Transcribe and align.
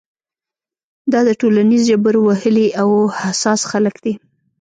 دا 1.11 1.19
د 1.27 1.29
ټولنیز 1.39 1.81
جبر 1.89 2.15
وهلي 2.21 2.67
او 2.81 2.89
حساس 3.21 3.61
خلک 3.71 3.95
دي. 4.03 4.13